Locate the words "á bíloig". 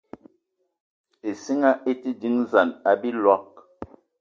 2.89-3.51